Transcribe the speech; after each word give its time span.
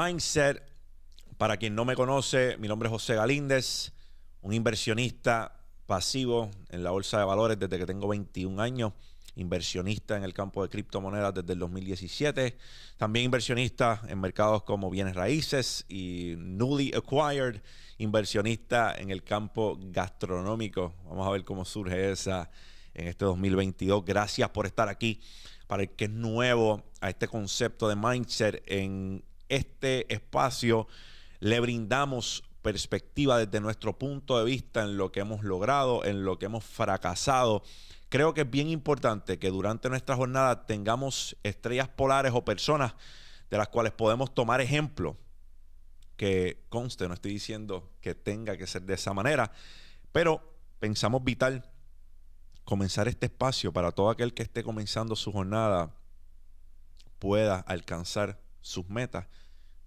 Mindset. 0.00 0.62
Para 1.36 1.58
quien 1.58 1.74
no 1.74 1.84
me 1.84 1.94
conoce, 1.94 2.56
mi 2.56 2.68
nombre 2.68 2.86
es 2.86 2.90
José 2.90 3.16
Galíndez, 3.16 3.92
un 4.40 4.54
inversionista 4.54 5.60
pasivo 5.84 6.50
en 6.70 6.82
la 6.82 6.90
bolsa 6.90 7.18
de 7.18 7.24
valores 7.24 7.58
desde 7.58 7.78
que 7.78 7.84
tengo 7.84 8.08
21 8.08 8.62
años, 8.62 8.94
inversionista 9.36 10.16
en 10.16 10.24
el 10.24 10.32
campo 10.32 10.62
de 10.62 10.70
criptomonedas 10.70 11.34
desde 11.34 11.52
el 11.52 11.58
2017, 11.58 12.56
también 12.96 13.26
inversionista 13.26 14.00
en 14.08 14.18
mercados 14.18 14.62
como 14.62 14.88
bienes 14.88 15.14
raíces 15.14 15.84
y 15.86 16.34
newly 16.38 16.94
acquired, 16.94 17.60
inversionista 17.98 18.94
en 18.96 19.10
el 19.10 19.22
campo 19.22 19.78
gastronómico. 19.78 20.94
Vamos 21.04 21.26
a 21.26 21.30
ver 21.30 21.44
cómo 21.44 21.66
surge 21.66 22.10
esa 22.10 22.50
en 22.94 23.08
este 23.08 23.26
2022. 23.26 24.02
Gracias 24.06 24.48
por 24.48 24.64
estar 24.64 24.88
aquí. 24.88 25.20
Para 25.66 25.82
el 25.82 25.90
que 25.90 26.06
es 26.06 26.10
nuevo 26.10 26.82
a 27.02 27.10
este 27.10 27.28
concepto 27.28 27.88
de 27.88 27.96
mindset 27.96 28.62
en 28.66 29.22
este 29.50 30.12
espacio 30.12 30.88
le 31.40 31.60
brindamos 31.60 32.44
perspectiva 32.62 33.38
desde 33.38 33.60
nuestro 33.60 33.98
punto 33.98 34.38
de 34.38 34.44
vista 34.44 34.82
en 34.82 34.96
lo 34.96 35.12
que 35.12 35.20
hemos 35.20 35.42
logrado, 35.42 36.04
en 36.04 36.24
lo 36.24 36.38
que 36.38 36.46
hemos 36.46 36.64
fracasado. 36.64 37.62
Creo 38.08 38.34
que 38.34 38.42
es 38.42 38.50
bien 38.50 38.68
importante 38.68 39.38
que 39.38 39.50
durante 39.50 39.88
nuestra 39.88 40.16
jornada 40.16 40.66
tengamos 40.66 41.36
estrellas 41.42 41.88
polares 41.88 42.32
o 42.34 42.44
personas 42.44 42.94
de 43.50 43.58
las 43.58 43.68
cuales 43.68 43.92
podemos 43.92 44.34
tomar 44.34 44.60
ejemplo. 44.60 45.16
Que 46.16 46.64
conste, 46.68 47.08
no 47.08 47.14
estoy 47.14 47.32
diciendo 47.32 47.90
que 48.00 48.14
tenga 48.14 48.56
que 48.56 48.66
ser 48.66 48.82
de 48.82 48.94
esa 48.94 49.14
manera, 49.14 49.52
pero 50.12 50.54
pensamos 50.78 51.24
vital 51.24 51.70
comenzar 52.64 53.08
este 53.08 53.26
espacio 53.26 53.72
para 53.72 53.90
todo 53.90 54.10
aquel 54.10 54.34
que 54.34 54.42
esté 54.42 54.62
comenzando 54.62 55.16
su 55.16 55.32
jornada 55.32 55.94
pueda 57.18 57.58
alcanzar 57.60 58.38
sus 58.60 58.88
metas 58.88 59.26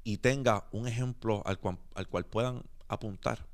y 0.03 0.17
tenga 0.17 0.67
un 0.71 0.87
ejemplo 0.87 1.41
al 1.45 1.59
cual, 1.59 1.79
al 1.95 2.07
cual 2.07 2.25
puedan 2.25 2.63
apuntar 2.87 3.45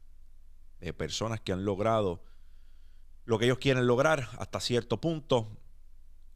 de 0.80 0.94
personas 0.94 1.42
que 1.42 1.52
han 1.52 1.66
logrado 1.66 2.24
lo 3.26 3.38
que 3.38 3.46
ellos 3.46 3.60
quieren 3.60 3.86
lograr 3.86 4.30
hasta 4.40 4.60
cierto 4.60 5.00
punto 5.00 5.48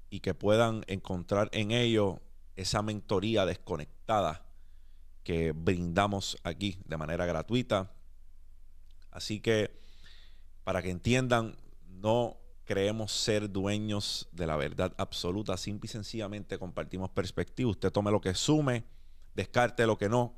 y 0.10 0.20
que 0.20 0.34
puedan 0.34 0.84
encontrar 0.88 1.50
en 1.52 1.72
ello 1.72 2.22
esa 2.56 2.82
mentoría 2.84 3.46
desconectada 3.46 4.46
que 5.24 5.54
brindamos 5.54 6.38
aquí 6.44 6.78
de 6.86 6.98
manera 6.98 7.26
gratuita. 7.26 7.92
Así 9.10 9.40
que 9.40 9.80
para 10.64 10.82
que 10.82 10.92
entiendan, 10.92 11.56
no 11.88 12.38
creemos 12.66 13.12
ser 13.12 13.52
dueños 13.52 14.30
de 14.32 14.48
la 14.48 14.56
verdad 14.56 14.94
absoluta, 14.98 15.58
simple 15.58 15.88
y 15.88 15.90
sencillamente 15.90 16.60
compartimos 16.60 17.10
perspectiva. 17.10 17.72
Usted 17.72 17.92
tome 17.92 18.12
lo 18.12 18.22
que 18.22 18.34
sume 18.34 18.84
descarte 19.36 19.86
lo 19.86 19.98
que 19.98 20.10
no. 20.10 20.36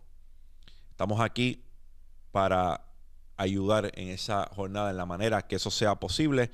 Estamos 0.92 1.20
aquí 1.22 1.64
para 2.32 2.86
ayudar 3.38 3.92
en 3.96 4.10
esa 4.10 4.50
jornada 4.56 4.92
en 4.92 4.98
la 4.98 5.06
manera 5.06 5.48
que 5.48 5.58
eso 5.58 5.72
sea 5.72 5.96
posible. 6.00 6.52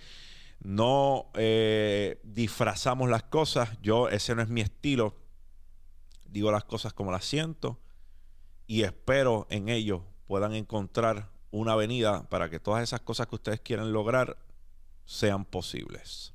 No 0.60 1.32
eh, 1.34 2.20
disfrazamos 2.24 3.10
las 3.10 3.24
cosas. 3.24 3.70
Yo, 3.82 4.10
ese 4.10 4.36
no 4.36 4.42
es 4.42 4.50
mi 4.50 4.62
estilo. 4.62 5.16
Digo 6.26 6.52
las 6.52 6.64
cosas 6.64 6.94
como 6.94 7.12
las 7.12 7.26
siento. 7.26 7.80
Y 8.68 8.84
espero 8.84 9.48
en 9.50 9.70
ellos 9.70 10.02
puedan 10.28 10.54
encontrar 10.54 11.30
una 11.52 11.74
avenida 11.74 12.30
para 12.30 12.50
que 12.50 12.60
todas 12.60 12.84
esas 12.84 13.02
cosas 13.02 13.28
que 13.28 13.36
ustedes 13.36 13.60
quieren 13.60 13.92
lograr 13.92 14.38
sean 15.06 15.46
posibles. 15.46 16.34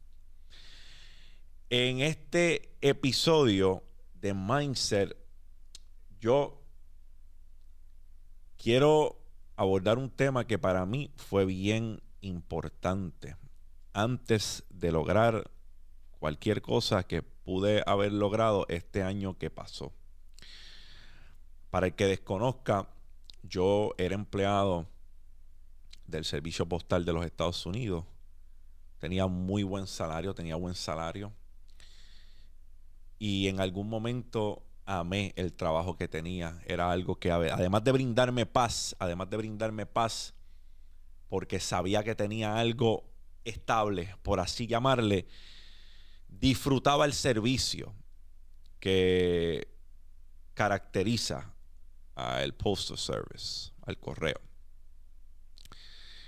En 1.71 2.01
este 2.01 2.77
episodio 2.81 3.83
de 4.15 4.35
Mindset 4.35 5.17
yo 6.27 6.61
quiero 8.57 9.17
abordar 9.55 9.97
un 9.97 10.11
tema 10.11 10.45
que 10.45 10.59
para 10.59 10.85
mí 10.85 11.13
fue 11.15 11.45
bien 11.45 12.03
importante. 12.21 13.37
Antes 13.93 14.65
de 14.69 14.91
lograr 14.91 15.49
cualquier 16.19 16.63
cosa 16.63 17.05
que 17.05 17.23
pude 17.23 17.85
haber 17.87 18.13
logrado 18.13 18.67
este 18.69 19.05
año 19.05 19.39
que 19.39 19.51
pasó. 19.51 19.93
Para 21.71 21.87
el 21.87 21.95
que 21.95 22.07
desconozca, 22.07 22.89
yo 23.45 23.95
era 23.97 24.17
empleado 24.17 24.89
del 26.09 26.25
Servicio 26.25 26.67
Postal 26.67 27.05
de 27.05 27.13
los 27.13 27.25
Estados 27.25 27.65
Unidos. 27.67 28.05
Tenía 28.99 29.29
muy 29.29 29.63
buen 29.63 29.87
salario, 29.87 30.35
tenía 30.35 30.57
buen 30.57 30.75
salario. 30.75 31.33
Y 33.17 33.47
en 33.47 33.61
algún 33.61 33.89
momento 33.89 34.65
amé 34.87 35.33
el 35.37 35.53
trabajo 35.53 35.97
que 35.97 36.09
tenía. 36.09 36.63
Era 36.67 36.91
algo 36.91 37.17
que, 37.17 37.31
además 37.31 37.85
de 37.85 37.93
brindarme 37.93 38.47
paz, 38.47 38.97
además 38.99 39.29
de 39.29 39.37
brindarme 39.37 39.85
paz, 39.85 40.33
porque 41.29 41.61
sabía 41.61 42.03
que 42.05 42.15
tenía 42.15 42.57
algo 42.57 43.05
estable, 43.45 44.15
por 44.23 44.41
así 44.41 44.67
llamarle, 44.67 45.27
disfrutaba 46.29 47.05
el 47.05 47.13
servicio 47.13 47.93
que 48.81 49.69
caracteriza 50.55 51.53
al 52.15 52.55
Postal 52.55 52.97
Service, 52.97 53.73
al 53.83 53.99
correo. 53.99 54.41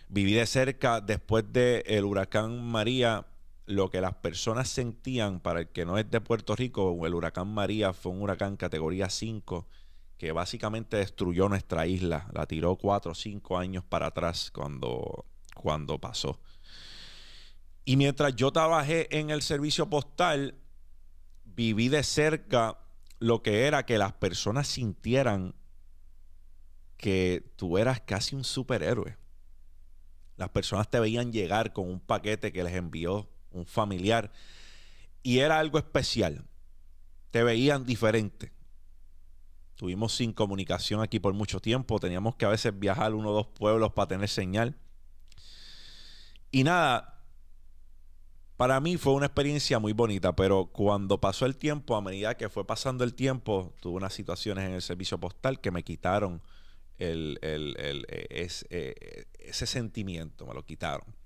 Viví 0.09 0.33
de 0.33 0.47
cerca 0.47 1.01
después 1.01 1.45
del 1.53 2.05
huracán 2.05 2.63
María 2.63 3.27
lo 3.69 3.91
que 3.91 4.01
las 4.01 4.15
personas 4.15 4.69
sentían, 4.69 5.41
para 5.41 5.61
el 5.61 5.69
que 5.69 5.85
no 5.85 5.99
es 5.99 6.11
de 6.11 6.23
Puerto 6.23 6.57
Rico, 6.57 7.07
el 7.07 7.15
huracán 7.15 7.49
María 7.49 7.93
fue 7.93 8.13
un 8.13 8.23
huracán 8.23 8.57
categoría 8.57 9.11
5 9.11 9.69
que 10.17 10.33
básicamente 10.33 10.97
destruyó 10.97 11.51
nuestra 11.51 11.87
isla, 11.87 12.29
la 12.33 12.47
tiró 12.47 12.77
4 12.77 13.13
o 13.13 13.15
5 13.15 13.59
años 13.59 13.85
para 13.85 14.07
atrás 14.07 14.51
cuando, 14.51 15.27
cuando 15.55 15.99
pasó. 15.99 16.41
Y 17.85 17.97
mientras 17.99 18.35
yo 18.35 18.51
trabajé 18.53 19.07
en 19.17 19.29
el 19.29 19.43
servicio 19.43 19.89
postal, 19.91 20.55
viví 21.45 21.91
de 21.91 22.03
cerca 22.03 22.79
lo 23.19 23.43
que 23.43 23.67
era 23.67 23.85
que 23.85 23.99
las 23.99 24.15
personas 24.15 24.67
sintieran 24.67 25.55
que 26.97 27.53
tú 27.57 27.77
eras 27.77 28.01
casi 28.01 28.35
un 28.35 28.45
superhéroe. 28.45 29.19
Las 30.39 30.49
personas 30.49 30.89
te 30.89 31.01
veían 31.01 31.33
llegar 31.33 31.75
con 31.75 31.87
un 31.87 32.01
paquete 32.01 32.51
que 32.51 32.65
les 32.65 32.75
envió 32.75 33.29
un 33.51 33.67
familiar, 33.67 34.33
y 35.23 35.39
era 35.39 35.59
algo 35.59 35.79
especial. 35.79 36.45
Te 37.31 37.43
veían 37.43 37.85
diferente. 37.85 38.53
Tuvimos 39.75 40.15
sin 40.15 40.33
comunicación 40.33 41.01
aquí 41.01 41.21
por 41.21 41.35
mucho 41.35 41.61
tiempo, 41.61 42.01
teníamos 42.01 42.35
que 42.35 42.47
a 42.47 42.49
veces 42.49 42.77
viajar 42.79 43.15
uno 43.15 43.31
o 43.31 43.35
dos 43.35 43.47
pueblos 43.47 43.93
para 43.93 44.09
tener 44.09 44.29
señal. 44.29 44.77
Y 46.51 46.65
nada, 46.65 47.23
para 48.57 48.81
mí 48.81 48.97
fue 48.97 49.13
una 49.13 49.27
experiencia 49.27 49.79
muy 49.79 49.93
bonita, 49.93 50.35
pero 50.35 50.67
cuando 50.73 51.21
pasó 51.21 51.47
el 51.47 51.57
tiempo, 51.57 51.95
a 51.95 52.01
medida 52.01 52.37
que 52.37 52.49
fue 52.49 52.67
pasando 52.67 53.05
el 53.05 53.15
tiempo, 53.15 53.73
tuve 53.81 53.97
unas 53.99 54.15
situaciones 54.15 54.65
en 54.65 54.73
el 54.73 54.83
servicio 54.83 55.19
postal 55.19 55.61
que 55.61 55.71
me 55.71 55.85
quitaron 55.85 56.43
el, 56.97 57.39
ese 58.31 59.67
sentimiento, 59.67 60.47
me 60.47 60.55
lo 60.55 60.65
quitaron 60.65 61.18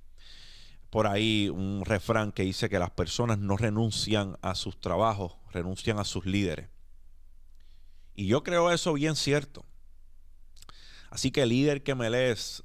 por 0.92 1.06
ahí 1.06 1.48
un 1.48 1.86
refrán 1.86 2.32
que 2.32 2.42
dice 2.42 2.68
que 2.68 2.78
las 2.78 2.90
personas 2.90 3.38
no 3.38 3.56
renuncian 3.56 4.36
a 4.42 4.54
sus 4.54 4.78
trabajos, 4.78 5.32
renuncian 5.50 5.98
a 5.98 6.04
sus 6.04 6.26
líderes. 6.26 6.68
Y 8.14 8.26
yo 8.26 8.42
creo 8.42 8.70
eso 8.70 8.92
bien 8.92 9.16
cierto. 9.16 9.64
Así 11.08 11.30
que 11.30 11.46
líder 11.46 11.82
que 11.82 11.94
me 11.94 12.10
lees, 12.10 12.62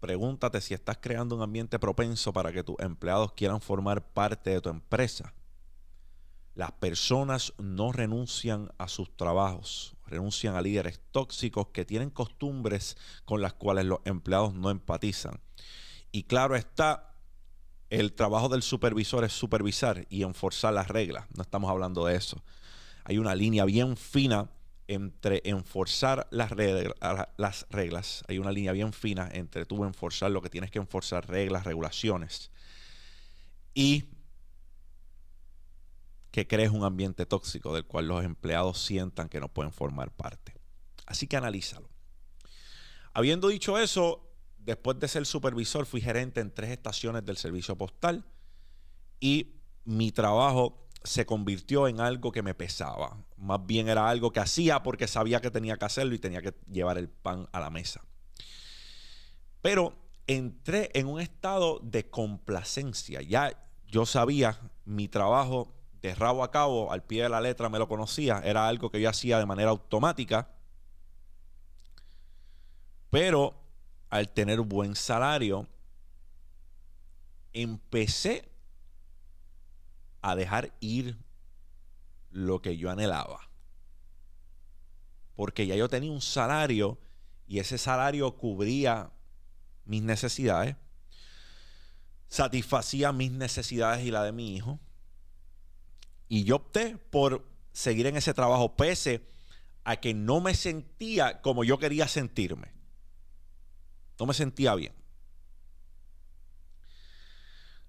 pregúntate 0.00 0.60
si 0.60 0.74
estás 0.74 0.98
creando 1.00 1.34
un 1.34 1.40
ambiente 1.40 1.78
propenso 1.78 2.30
para 2.30 2.52
que 2.52 2.62
tus 2.62 2.78
empleados 2.78 3.32
quieran 3.32 3.62
formar 3.62 4.06
parte 4.06 4.50
de 4.50 4.60
tu 4.60 4.68
empresa. 4.68 5.32
Las 6.54 6.72
personas 6.72 7.54
no 7.56 7.90
renuncian 7.90 8.70
a 8.76 8.86
sus 8.86 9.16
trabajos, 9.16 9.96
renuncian 10.04 10.56
a 10.56 10.60
líderes 10.60 11.00
tóxicos 11.10 11.68
que 11.68 11.86
tienen 11.86 12.10
costumbres 12.10 12.98
con 13.24 13.40
las 13.40 13.54
cuales 13.54 13.86
los 13.86 14.00
empleados 14.04 14.52
no 14.52 14.68
empatizan. 14.68 15.40
Y 16.10 16.24
claro 16.24 16.54
está, 16.54 17.11
el 17.92 18.14
trabajo 18.14 18.48
del 18.48 18.62
supervisor 18.62 19.22
es 19.22 19.34
supervisar 19.34 20.06
y 20.08 20.22
enforzar 20.22 20.72
las 20.72 20.88
reglas. 20.88 21.26
No 21.36 21.42
estamos 21.42 21.70
hablando 21.70 22.06
de 22.06 22.16
eso. 22.16 22.42
Hay 23.04 23.18
una 23.18 23.34
línea 23.34 23.66
bien 23.66 23.98
fina 23.98 24.48
entre 24.88 25.42
enforzar 25.44 26.26
las, 26.30 26.52
reglas, 26.52 26.94
las 27.36 27.66
reglas. 27.68 28.24
Hay 28.28 28.38
una 28.38 28.50
línea 28.50 28.72
bien 28.72 28.94
fina 28.94 29.28
entre 29.30 29.66
tú 29.66 29.84
enforzar 29.84 30.30
lo 30.30 30.40
que 30.40 30.48
tienes 30.48 30.70
que 30.70 30.78
enforzar, 30.78 31.28
reglas, 31.28 31.64
regulaciones. 31.64 32.50
Y 33.74 34.04
que 36.30 36.46
crees 36.46 36.70
un 36.70 36.84
ambiente 36.84 37.26
tóxico 37.26 37.74
del 37.74 37.84
cual 37.84 38.08
los 38.08 38.24
empleados 38.24 38.80
sientan 38.80 39.28
que 39.28 39.38
no 39.38 39.48
pueden 39.48 39.70
formar 39.70 40.10
parte. 40.12 40.54
Así 41.04 41.26
que 41.26 41.36
analízalo. 41.36 41.90
Habiendo 43.12 43.48
dicho 43.48 43.76
eso, 43.76 44.31
después 44.64 44.98
de 44.98 45.08
ser 45.08 45.26
supervisor, 45.26 45.86
fui 45.86 46.00
gerente 46.00 46.40
en 46.40 46.52
tres 46.52 46.70
estaciones 46.70 47.24
del 47.24 47.36
servicio 47.36 47.76
postal 47.76 48.24
y 49.20 49.54
mi 49.84 50.12
trabajo 50.12 50.88
se 51.04 51.26
convirtió 51.26 51.88
en 51.88 52.00
algo 52.00 52.30
que 52.30 52.42
me 52.42 52.54
pesaba. 52.54 53.16
Más 53.36 53.64
bien 53.66 53.88
era 53.88 54.08
algo 54.08 54.32
que 54.32 54.40
hacía 54.40 54.82
porque 54.82 55.08
sabía 55.08 55.40
que 55.40 55.50
tenía 55.50 55.76
que 55.76 55.84
hacerlo 55.84 56.14
y 56.14 56.18
tenía 56.18 56.42
que 56.42 56.54
llevar 56.70 56.98
el 56.98 57.08
pan 57.08 57.48
a 57.52 57.60
la 57.60 57.70
mesa. 57.70 58.04
Pero 59.60 59.94
entré 60.26 60.90
en 60.94 61.06
un 61.06 61.20
estado 61.20 61.80
de 61.82 62.08
complacencia. 62.08 63.22
Ya 63.22 63.52
yo 63.86 64.06
sabía 64.06 64.60
mi 64.84 65.08
trabajo 65.08 65.74
de 66.00 66.14
rabo 66.14 66.42
a 66.42 66.50
cabo, 66.50 66.92
al 66.92 67.04
pie 67.04 67.24
de 67.24 67.28
la 67.28 67.40
letra 67.40 67.68
me 67.68 67.78
lo 67.78 67.86
conocía, 67.86 68.40
era 68.44 68.66
algo 68.66 68.90
que 68.90 69.00
yo 69.00 69.08
hacía 69.08 69.38
de 69.38 69.46
manera 69.46 69.70
automática. 69.70 70.50
Pero 73.10 73.61
al 74.12 74.28
tener 74.28 74.60
buen 74.60 74.94
salario, 74.94 75.66
empecé 77.54 78.46
a 80.20 80.36
dejar 80.36 80.70
ir 80.80 81.16
lo 82.30 82.60
que 82.60 82.76
yo 82.76 82.90
anhelaba. 82.90 83.48
Porque 85.34 85.66
ya 85.66 85.76
yo 85.76 85.88
tenía 85.88 86.12
un 86.12 86.20
salario 86.20 86.98
y 87.46 87.58
ese 87.58 87.78
salario 87.78 88.36
cubría 88.36 89.10
mis 89.86 90.02
necesidades, 90.02 90.76
satisfacía 92.28 93.12
mis 93.12 93.32
necesidades 93.32 94.04
y 94.04 94.10
la 94.10 94.24
de 94.24 94.32
mi 94.32 94.54
hijo. 94.54 94.78
Y 96.28 96.44
yo 96.44 96.56
opté 96.56 96.98
por 96.98 97.48
seguir 97.72 98.06
en 98.08 98.18
ese 98.18 98.34
trabajo 98.34 98.76
pese 98.76 99.26
a 99.84 99.96
que 99.96 100.12
no 100.12 100.42
me 100.42 100.52
sentía 100.52 101.40
como 101.40 101.64
yo 101.64 101.78
quería 101.78 102.06
sentirme. 102.08 102.81
No 104.22 104.26
me 104.26 104.34
sentía 104.34 104.76
bien. 104.76 104.92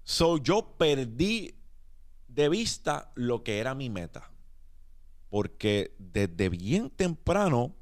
So 0.02 0.36
yo 0.36 0.74
perdí 0.76 1.54
de 2.26 2.48
vista 2.48 3.12
lo 3.14 3.44
que 3.44 3.60
era 3.60 3.76
mi 3.76 3.88
meta. 3.88 4.32
Porque 5.30 5.94
desde 5.96 6.48
bien 6.48 6.90
temprano 6.90 7.76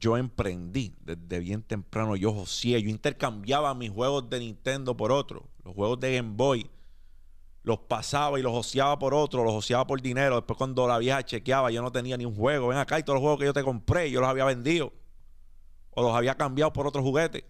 yo 0.00 0.16
emprendí. 0.16 0.96
Desde 0.98 1.38
bien 1.38 1.62
temprano 1.62 2.16
yo 2.16 2.32
joseé. 2.32 2.82
Yo 2.82 2.90
intercambiaba 2.90 3.72
mis 3.72 3.92
juegos 3.92 4.28
de 4.28 4.40
Nintendo 4.40 4.96
por 4.96 5.12
otros. 5.12 5.44
Los 5.64 5.76
juegos 5.76 6.00
de 6.00 6.16
Game 6.16 6.34
Boy 6.34 6.68
los 7.62 7.78
pasaba 7.78 8.40
y 8.40 8.42
los 8.42 8.50
joseaba 8.50 8.98
por 8.98 9.14
otro, 9.14 9.44
los 9.44 9.52
joseaba 9.52 9.86
por 9.86 10.02
dinero. 10.02 10.34
Después 10.34 10.58
cuando 10.58 10.88
la 10.88 10.98
vieja 10.98 11.24
chequeaba, 11.24 11.70
yo 11.70 11.82
no 11.82 11.92
tenía 11.92 12.16
ni 12.16 12.24
un 12.24 12.34
juego. 12.34 12.66
Ven 12.66 12.78
acá 12.78 12.98
y 12.98 13.04
todos 13.04 13.14
los 13.14 13.22
juegos 13.22 13.38
que 13.38 13.44
yo 13.44 13.52
te 13.52 13.62
compré, 13.62 14.10
yo 14.10 14.20
los 14.20 14.28
había 14.28 14.44
vendido. 14.44 14.92
O 15.92 16.02
los 16.02 16.14
había 16.14 16.36
cambiado 16.36 16.72
por 16.72 16.86
otro 16.86 17.02
juguete. 17.02 17.44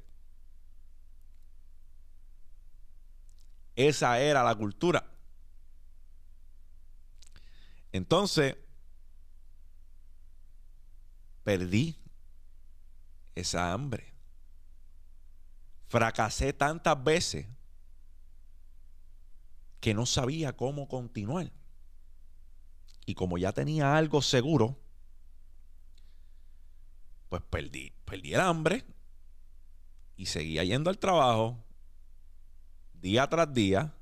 Esa 3.76 4.20
era 4.20 4.42
la 4.42 4.54
cultura. 4.54 5.04
Entonces, 7.92 8.56
perdí 11.44 11.98
esa 13.34 13.72
hambre. 13.72 14.12
Fracasé 15.88 16.52
tantas 16.52 17.02
veces 17.02 17.46
que 19.80 19.94
no 19.94 20.06
sabía 20.06 20.56
cómo 20.56 20.88
continuar. 20.88 21.50
Y 23.04 23.14
como 23.14 23.36
ya 23.36 23.52
tenía 23.52 23.96
algo 23.96 24.22
seguro, 24.22 24.78
pues 27.32 27.42
perdí, 27.48 27.94
perdí 28.04 28.34
el 28.34 28.40
hambre 28.40 28.84
y 30.16 30.26
seguía 30.26 30.64
yendo 30.64 30.90
al 30.90 30.98
trabajo 30.98 31.56
día 33.00 33.26
tras 33.26 33.54
día 33.54 33.94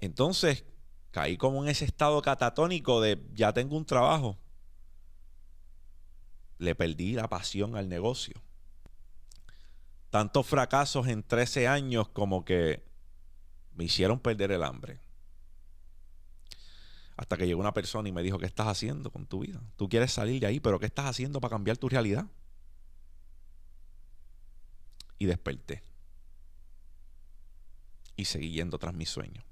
Entonces 0.00 0.64
caí 1.10 1.36
como 1.36 1.62
en 1.62 1.68
ese 1.68 1.84
estado 1.84 2.22
catatónico 2.22 3.02
de 3.02 3.22
ya 3.34 3.52
tengo 3.52 3.76
un 3.76 3.84
trabajo. 3.84 4.38
Le 6.56 6.74
perdí 6.74 7.12
la 7.12 7.28
pasión 7.28 7.76
al 7.76 7.90
negocio. 7.90 8.40
Tantos 10.08 10.46
fracasos 10.46 11.06
en 11.08 11.22
13 11.22 11.68
años 11.68 12.08
como 12.08 12.44
que 12.46 12.82
me 13.74 13.84
hicieron 13.84 14.18
perder 14.18 14.52
el 14.52 14.64
hambre. 14.64 14.98
Hasta 17.20 17.36
que 17.36 17.46
llegó 17.46 17.60
una 17.60 17.74
persona 17.74 18.08
y 18.08 18.12
me 18.12 18.22
dijo, 18.22 18.38
¿qué 18.38 18.46
estás 18.46 18.66
haciendo 18.66 19.10
con 19.10 19.26
tu 19.26 19.40
vida? 19.40 19.60
Tú 19.76 19.90
quieres 19.90 20.10
salir 20.10 20.40
de 20.40 20.46
ahí, 20.46 20.58
pero 20.58 20.80
¿qué 20.80 20.86
estás 20.86 21.04
haciendo 21.04 21.38
para 21.38 21.50
cambiar 21.50 21.76
tu 21.76 21.86
realidad? 21.86 22.24
Y 25.18 25.26
desperté. 25.26 25.82
Y 28.16 28.24
seguí 28.24 28.52
yendo 28.52 28.78
tras 28.78 28.94
mis 28.94 29.10
sueños. 29.10 29.44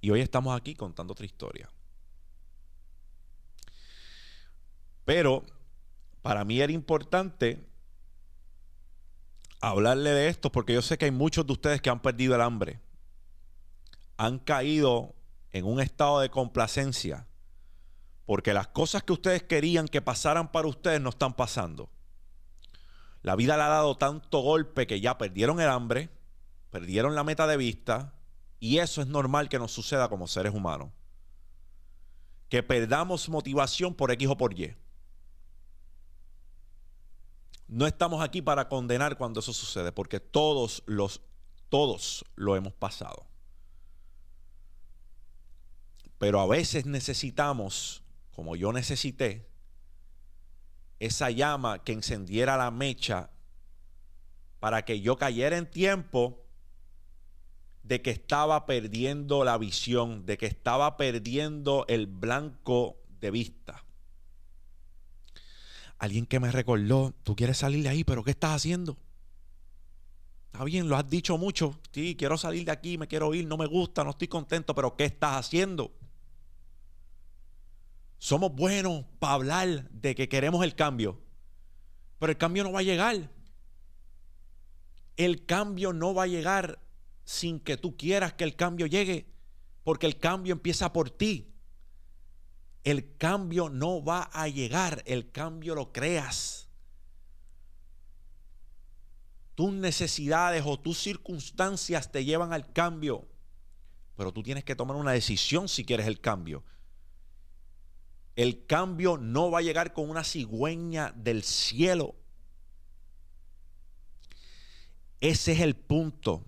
Y 0.00 0.10
hoy 0.10 0.20
estamos 0.20 0.56
aquí 0.56 0.74
contando 0.74 1.12
otra 1.12 1.26
historia. 1.26 1.70
Pero 5.04 5.44
para 6.22 6.44
mí 6.44 6.60
era 6.60 6.72
importante 6.72 7.64
hablarle 9.60 10.10
de 10.10 10.26
esto 10.26 10.50
porque 10.50 10.74
yo 10.74 10.82
sé 10.82 10.98
que 10.98 11.04
hay 11.04 11.12
muchos 11.12 11.46
de 11.46 11.52
ustedes 11.52 11.80
que 11.80 11.88
han 11.88 12.02
perdido 12.02 12.34
el 12.34 12.40
hambre. 12.40 12.80
Han 14.16 14.40
caído 14.40 15.15
en 15.56 15.64
un 15.64 15.80
estado 15.80 16.20
de 16.20 16.30
complacencia 16.30 17.26
porque 18.26 18.52
las 18.52 18.66
cosas 18.66 19.04
que 19.04 19.12
ustedes 19.12 19.44
querían 19.44 19.86
que 19.86 20.02
pasaran 20.02 20.50
para 20.50 20.66
ustedes 20.66 21.00
no 21.00 21.10
están 21.10 21.34
pasando. 21.34 21.88
La 23.22 23.36
vida 23.36 23.56
le 23.56 23.62
ha 23.62 23.68
dado 23.68 23.96
tanto 23.96 24.40
golpe 24.40 24.86
que 24.86 25.00
ya 25.00 25.16
perdieron 25.16 25.60
el 25.60 25.68
hambre, 25.68 26.10
perdieron 26.70 27.14
la 27.14 27.24
meta 27.24 27.46
de 27.46 27.56
vista, 27.56 28.14
y 28.58 28.78
eso 28.78 29.00
es 29.00 29.06
normal 29.06 29.48
que 29.48 29.60
nos 29.60 29.72
suceda 29.72 30.08
como 30.08 30.26
seres 30.26 30.52
humanos. 30.52 30.90
Que 32.48 32.62
perdamos 32.62 33.28
motivación 33.28 33.94
por 33.94 34.10
X 34.10 34.28
o 34.28 34.36
por 34.36 34.58
Y. 34.58 34.74
No 37.68 37.86
estamos 37.86 38.22
aquí 38.22 38.42
para 38.42 38.68
condenar 38.68 39.16
cuando 39.16 39.40
eso 39.40 39.52
sucede, 39.52 39.92
porque 39.92 40.20
todos 40.20 40.82
los 40.86 41.22
todos 41.68 42.24
lo 42.36 42.54
hemos 42.54 42.72
pasado. 42.72 43.26
Pero 46.18 46.40
a 46.40 46.46
veces 46.46 46.86
necesitamos, 46.86 48.02
como 48.34 48.56
yo 48.56 48.72
necesité, 48.72 49.46
esa 50.98 51.30
llama 51.30 51.84
que 51.84 51.92
encendiera 51.92 52.56
la 52.56 52.70
mecha 52.70 53.30
para 54.60 54.84
que 54.84 55.00
yo 55.00 55.16
cayera 55.16 55.58
en 55.58 55.70
tiempo 55.70 56.42
de 57.82 58.02
que 58.02 58.10
estaba 58.10 58.66
perdiendo 58.66 59.44
la 59.44 59.58
visión, 59.58 60.26
de 60.26 60.38
que 60.38 60.46
estaba 60.46 60.96
perdiendo 60.96 61.84
el 61.88 62.06
blanco 62.06 62.96
de 63.20 63.30
vista. 63.30 63.84
Alguien 65.98 66.26
que 66.26 66.40
me 66.40 66.50
recordó, 66.50 67.14
tú 67.22 67.36
quieres 67.36 67.58
salir 67.58 67.82
de 67.82 67.90
ahí, 67.90 68.04
pero 68.04 68.24
¿qué 68.24 68.32
estás 68.32 68.54
haciendo? 68.56 68.96
Está 70.52 70.64
bien, 70.64 70.88
lo 70.88 70.96
has 70.96 71.08
dicho 71.08 71.38
mucho. 71.38 71.78
Sí, 71.92 72.16
quiero 72.18 72.36
salir 72.36 72.64
de 72.64 72.72
aquí, 72.72 72.98
me 72.98 73.06
quiero 73.06 73.32
ir, 73.34 73.46
no 73.46 73.56
me 73.56 73.66
gusta, 73.66 74.02
no 74.02 74.10
estoy 74.10 74.28
contento, 74.28 74.74
pero 74.74 74.96
¿qué 74.96 75.04
estás 75.04 75.36
haciendo? 75.36 75.92
Somos 78.18 78.54
buenos 78.54 79.04
para 79.18 79.34
hablar 79.34 79.90
de 79.90 80.14
que 80.14 80.28
queremos 80.28 80.64
el 80.64 80.74
cambio, 80.74 81.20
pero 82.18 82.32
el 82.32 82.38
cambio 82.38 82.64
no 82.64 82.72
va 82.72 82.80
a 82.80 82.84
llegar. 82.84 83.30
El 85.16 85.46
cambio 85.46 85.92
no 85.92 86.14
va 86.14 86.24
a 86.24 86.26
llegar 86.26 86.78
sin 87.24 87.60
que 87.60 87.76
tú 87.76 87.96
quieras 87.96 88.32
que 88.34 88.44
el 88.44 88.56
cambio 88.56 88.86
llegue, 88.86 89.26
porque 89.84 90.06
el 90.06 90.18
cambio 90.18 90.52
empieza 90.52 90.92
por 90.92 91.10
ti. 91.10 91.52
El 92.84 93.16
cambio 93.16 93.68
no 93.68 94.04
va 94.04 94.30
a 94.32 94.48
llegar, 94.48 95.02
el 95.06 95.30
cambio 95.32 95.74
lo 95.74 95.92
creas. 95.92 96.68
Tus 99.56 99.72
necesidades 99.72 100.62
o 100.64 100.78
tus 100.78 100.98
circunstancias 100.98 102.12
te 102.12 102.24
llevan 102.24 102.52
al 102.52 102.72
cambio, 102.72 103.26
pero 104.16 104.32
tú 104.32 104.42
tienes 104.42 104.64
que 104.64 104.76
tomar 104.76 104.96
una 104.96 105.12
decisión 105.12 105.68
si 105.68 105.84
quieres 105.84 106.06
el 106.06 106.20
cambio. 106.20 106.62
El 108.36 108.66
cambio 108.66 109.16
no 109.16 109.50
va 109.50 109.60
a 109.60 109.62
llegar 109.62 109.94
con 109.94 110.10
una 110.10 110.22
cigüeña 110.22 111.12
del 111.16 111.42
cielo. 111.42 112.14
Ese 115.20 115.52
es 115.52 115.60
el 115.60 115.74
punto 115.74 116.44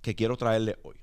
que 0.00 0.14
quiero 0.14 0.38
traerle 0.38 0.78
hoy. 0.82 0.96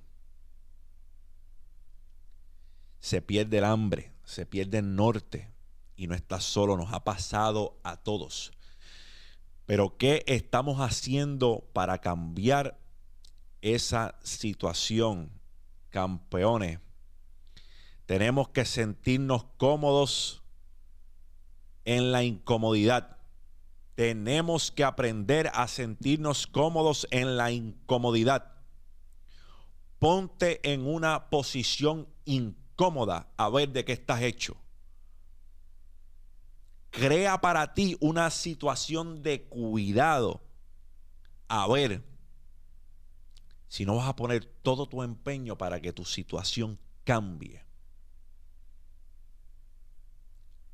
Se 3.00 3.22
pierde 3.22 3.60
el 3.60 3.64
hambre, 3.64 4.12
se 4.26 4.48
pierde 4.48 4.80
el 4.80 4.96
norte 4.96 5.52
y 5.96 6.08
no 6.08 6.16
está 6.16 6.42
solo, 6.42 6.76
nos 6.76 6.92
ha 6.92 7.04
pasado 7.04 7.80
a 7.84 7.98
todos. 7.98 8.52
Pero 9.68 9.96
¿qué 9.98 10.24
estamos 10.26 10.80
haciendo 10.80 11.70
para 11.72 12.00
cambiar 12.00 12.80
esa 13.62 14.18
situación, 14.24 15.30
campeones? 15.92 16.80
Tenemos 18.10 18.50
que 18.50 18.66
sentirnos 18.66 19.44
cómodos 19.58 20.42
en 21.86 22.12
la 22.12 22.24
incomodidad. 22.24 23.20
Tenemos 23.94 24.72
que 24.72 24.84
aprender 24.84 25.52
a 25.54 25.68
sentirnos 25.68 26.48
cómodos 26.48 27.08
en 27.12 27.38
la 27.38 27.52
incomodidad. 27.52 28.56
Ponte 30.00 30.60
en 30.74 30.88
una 30.88 31.30
posición 31.30 32.08
incómoda 32.26 33.30
a 33.38 33.48
ver 33.50 33.70
de 33.70 33.86
qué 33.86 33.94
estás 33.94 34.24
hecho. 34.24 34.58
Crea 36.90 37.40
para 37.42 37.76
ti 37.76 37.96
una 38.00 38.32
situación 38.32 39.22
de 39.22 39.44
cuidado 39.44 40.42
a 41.48 41.68
ver 41.68 42.04
si 43.68 43.86
no 43.86 43.98
vas 43.98 44.08
a 44.08 44.16
poner 44.16 44.46
todo 44.64 44.88
tu 44.88 45.04
empeño 45.04 45.60
para 45.60 45.80
que 45.80 45.94
tu 45.94 46.06
situación 46.06 46.80
cambie. 47.04 47.69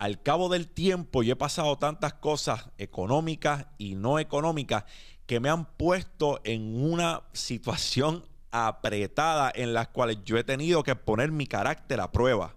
Al 0.05 0.21
cabo 0.21 0.49
del 0.49 0.67
tiempo 0.67 1.23
yo 1.23 1.33
he 1.33 1.35
pasado 1.35 1.79
tantas 1.79 2.13
cosas 2.13 2.69
económicas 2.77 3.65
y 3.79 3.95
no 3.95 4.19
económicas 4.19 4.83
que 5.25 5.39
me 5.39 5.49
han 5.49 5.65
puesto 5.65 6.41
en 6.43 6.79
una 6.79 7.23
situación 7.33 8.23
apretada 8.51 9.51
en 9.55 9.73
las 9.73 9.87
cuales 9.87 10.19
yo 10.23 10.37
he 10.37 10.43
tenido 10.43 10.83
que 10.83 10.95
poner 10.95 11.31
mi 11.31 11.47
carácter 11.47 12.01
a 12.01 12.11
prueba. 12.11 12.53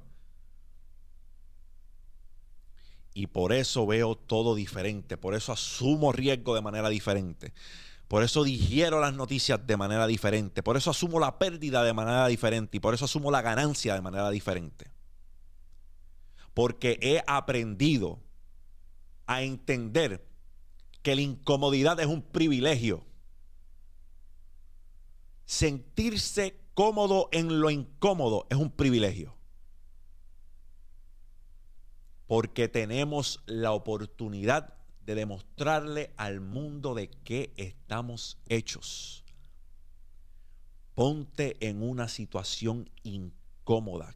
Y 3.14 3.28
por 3.28 3.54
eso 3.54 3.86
veo 3.86 4.14
todo 4.14 4.54
diferente, 4.54 5.16
por 5.16 5.34
eso 5.34 5.50
asumo 5.50 6.12
riesgo 6.12 6.54
de 6.54 6.60
manera 6.60 6.90
diferente. 6.90 7.54
Por 8.08 8.24
eso 8.24 8.44
digiero 8.44 9.00
las 9.00 9.14
noticias 9.14 9.66
de 9.66 9.78
manera 9.78 10.06
diferente. 10.06 10.62
Por 10.62 10.76
eso 10.76 10.90
asumo 10.90 11.18
la 11.18 11.38
pérdida 11.38 11.82
de 11.82 11.94
manera 11.94 12.26
diferente. 12.26 12.76
Y 12.76 12.80
por 12.80 12.92
eso 12.92 13.06
asumo 13.06 13.30
la 13.30 13.40
ganancia 13.40 13.94
de 13.94 14.02
manera 14.02 14.28
diferente. 14.28 14.97
Porque 16.58 16.98
he 17.00 17.22
aprendido 17.28 18.18
a 19.28 19.42
entender 19.42 20.26
que 21.04 21.14
la 21.14 21.20
incomodidad 21.20 22.00
es 22.00 22.06
un 22.06 22.20
privilegio 22.20 23.06
sentirse 25.44 26.58
cómodo 26.74 27.28
en 27.30 27.60
lo 27.60 27.70
incómodo 27.70 28.48
es 28.50 28.58
un 28.58 28.72
privilegio. 28.72 29.36
Porque 32.26 32.66
tenemos 32.66 33.40
la 33.46 33.70
oportunidad 33.70 34.74
de 35.06 35.14
demostrarle 35.14 36.12
al 36.16 36.40
mundo 36.40 36.96
de 36.96 37.08
qué 37.08 37.54
estamos 37.56 38.36
hechos. 38.48 39.22
Ponte 40.96 41.56
en 41.60 41.84
una 41.84 42.08
situación 42.08 42.90
incómoda, 43.04 43.37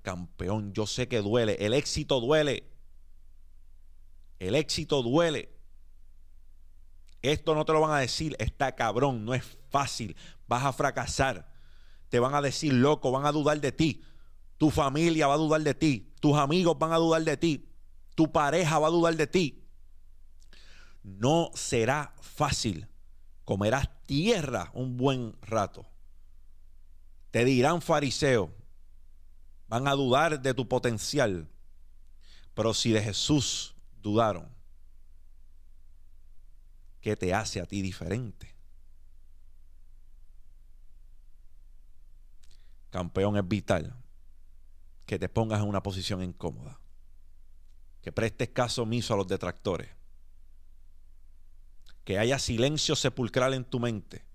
campeón. 0.03 0.73
Yo 0.73 0.87
sé 0.87 1.09
que 1.09 1.21
duele. 1.21 1.57
El 1.61 1.75
éxito 1.75 2.21
duele. 2.21 2.65
El 4.39 4.55
éxito 4.55 5.03
duele. 5.03 5.51
Esto 7.23 7.55
no 7.55 7.65
te 7.65 7.73
lo 7.73 7.81
van 7.81 7.93
a 7.93 8.01
decir, 8.01 8.35
está 8.41 8.75
cabrón, 8.75 9.25
no 9.25 9.33
es 9.33 9.45
fácil 9.71 10.17
vas 10.53 10.65
a 10.65 10.73
fracasar. 10.73 11.51
Te 12.11 12.19
van 12.19 12.35
a 12.35 12.43
decir 12.43 12.75
loco, 12.75 13.11
van 13.11 13.25
a 13.25 13.33
dudar 13.33 13.59
de 13.59 13.73
ti. 13.73 14.03
Tu 14.59 14.71
familia 14.71 15.27
va 15.27 15.35
a 15.35 15.39
dudar 15.39 15.63
de 15.63 15.73
ti. 15.73 16.13
Tus 16.21 16.37
amigos 16.37 16.79
van 16.79 16.93
a 16.93 16.99
dudar 16.99 17.23
de 17.23 17.39
ti. 17.39 17.69
Tu 18.15 18.31
pareja 18.31 18.79
va 18.79 18.89
a 18.89 18.91
dudar 18.91 19.17
de 19.17 19.27
ti. 19.27 19.65
No 21.03 21.51
será 21.55 22.13
fácil. 22.21 22.87
Comerás 23.47 23.89
tierra 24.05 24.71
un 24.75 24.99
buen 24.99 25.35
rato. 25.41 25.87
Te 27.31 27.47
dirán 27.47 27.81
fariseo. 27.81 28.55
Van 29.73 29.89
a 29.89 29.93
dudar 29.93 30.39
de 30.39 30.53
tu 30.53 30.69
potencial. 30.69 31.49
Pero 32.53 32.75
si 32.75 32.93
de 32.93 33.01
Jesús 33.01 33.75
dudaron, 34.03 34.47
¿qué 37.01 37.17
te 37.17 37.33
hace 37.33 37.59
a 37.59 37.65
ti 37.65 37.81
diferente? 37.81 38.55
campeón, 42.91 43.39
es 43.39 43.49
vital 43.49 43.97
que 45.07 45.19
te 45.19 45.31
pongas 45.31 45.63
en 45.63 45.69
una 45.69 45.83
posición 45.83 46.23
incómoda. 46.23 46.79
Que 48.03 48.13
prestes 48.13 48.51
caso 48.51 48.83
omiso 48.83 49.15
a 49.15 49.17
los 49.17 49.27
detractores. 49.27 49.89
Que 52.05 52.19
haya 52.19 52.39
silencio 52.39 52.95
sepulcral 52.95 53.55
en 53.55 53.65
tu 53.65 53.81
mente. 53.81 54.27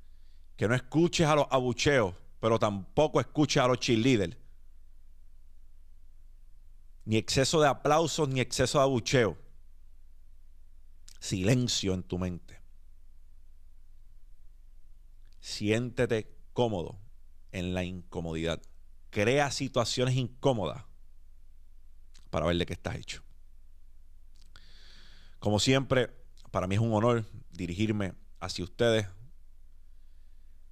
Que 0.56 0.68
no 0.68 0.74
escuches 0.74 1.28
a 1.28 1.36
los 1.36 1.46
abucheos, 1.52 2.16
pero 2.40 2.58
tampoco 2.58 3.22
escuches 3.22 3.62
a 3.62 3.68
los 3.68 3.80
cheerleaders. 3.80 4.36
Ni 7.08 7.16
exceso 7.16 7.62
de 7.62 7.70
aplausos, 7.70 8.28
ni 8.28 8.42
exceso 8.42 8.80
de 8.80 8.84
abucheo. 8.84 9.38
Silencio 11.22 11.94
en 11.94 12.04
tu 12.04 12.18
mente. 12.18 12.60
Siéntete 15.40 16.30
cómodo 16.52 17.00
en 17.54 17.74
la 17.74 17.86
incomodidad. 17.86 18.62
Crea 19.10 19.52
situaciones 19.52 20.16
incómodas 20.16 20.84
para 22.30 22.46
ver 22.46 22.58
de 22.58 22.66
qué 22.66 22.74
estás 22.74 22.96
hecho. 22.96 23.24
Como 25.40 25.62
siempre, 25.62 26.14
para 26.52 26.68
mí 26.68 26.76
es 26.76 26.82
un 26.82 26.92
honor 26.94 27.24
dirigirme 27.52 28.16
hacia 28.42 28.66
ustedes. 28.66 29.08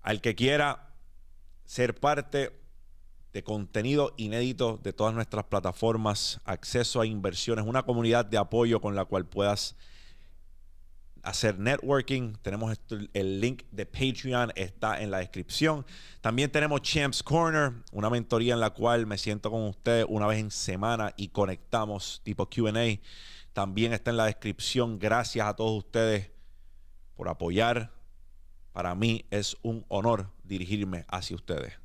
Al 0.01 0.19
que 0.19 0.35
quiera 0.35 0.97
ser 1.63 1.97
parte 1.97 2.64
de 3.35 3.43
contenido 3.43 4.13
inédito 4.15 4.79
de 4.81 4.93
todas 4.93 5.13
nuestras 5.13 5.43
plataformas, 5.43 6.39
acceso 6.45 7.01
a 7.01 7.05
inversiones, 7.05 7.65
una 7.65 7.83
comunidad 7.83 8.23
de 8.23 8.37
apoyo 8.37 8.79
con 8.79 8.95
la 8.95 9.03
cual 9.03 9.25
puedas 9.25 9.75
hacer 11.21 11.59
networking. 11.59 12.35
Tenemos 12.41 12.79
el 13.13 13.41
link 13.41 13.63
de 13.71 13.85
Patreon, 13.85 14.53
está 14.55 15.01
en 15.01 15.11
la 15.11 15.17
descripción. 15.17 15.85
También 16.21 16.49
tenemos 16.49 16.81
Champs 16.81 17.21
Corner, 17.21 17.73
una 17.91 18.09
mentoría 18.09 18.53
en 18.53 18.61
la 18.61 18.69
cual 18.69 19.05
me 19.05 19.17
siento 19.17 19.51
con 19.51 19.63
ustedes 19.63 20.05
una 20.07 20.27
vez 20.27 20.39
en 20.39 20.49
semana 20.49 21.13
y 21.17 21.27
conectamos 21.27 22.21
tipo 22.23 22.49
QA. 22.49 23.01
También 23.51 23.91
está 23.91 24.11
en 24.11 24.17
la 24.17 24.27
descripción. 24.27 24.97
Gracias 24.97 25.45
a 25.45 25.57
todos 25.57 25.77
ustedes 25.77 26.31
por 27.17 27.27
apoyar. 27.27 27.91
Para 28.71 28.95
mí 28.95 29.25
es 29.29 29.57
un 29.61 29.83
honor 29.89 30.31
dirigirme 30.45 31.03
hacia 31.09 31.35
ustedes. 31.35 31.84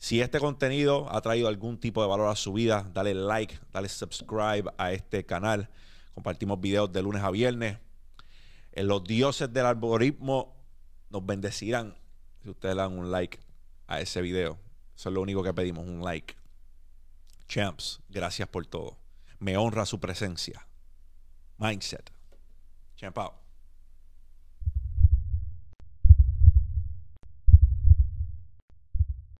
Si 0.00 0.22
este 0.22 0.40
contenido 0.40 1.14
ha 1.14 1.20
traído 1.20 1.46
algún 1.46 1.78
tipo 1.78 2.00
de 2.00 2.08
valor 2.08 2.30
a 2.30 2.34
su 2.34 2.54
vida, 2.54 2.90
dale 2.94 3.12
like, 3.12 3.60
dale 3.70 3.86
subscribe 3.90 4.72
a 4.78 4.92
este 4.92 5.26
canal. 5.26 5.68
Compartimos 6.14 6.58
videos 6.58 6.90
de 6.90 7.02
lunes 7.02 7.22
a 7.22 7.30
viernes. 7.30 7.76
Los 8.72 9.04
dioses 9.04 9.52
del 9.52 9.66
algoritmo 9.66 10.56
nos 11.10 11.26
bendecirán 11.26 11.98
si 12.42 12.48
ustedes 12.48 12.76
dan 12.76 12.98
un 12.98 13.10
like 13.10 13.40
a 13.88 14.00
ese 14.00 14.22
video. 14.22 14.58
Eso 14.96 15.10
es 15.10 15.14
lo 15.14 15.20
único 15.20 15.42
que 15.42 15.52
pedimos, 15.52 15.86
un 15.86 16.02
like. 16.02 16.34
Champs, 17.46 18.00
gracias 18.08 18.48
por 18.48 18.64
todo. 18.64 18.96
Me 19.38 19.58
honra 19.58 19.84
su 19.84 20.00
presencia. 20.00 20.66
Mindset. 21.58 22.10
Champ 22.96 23.18
out. 23.18 23.34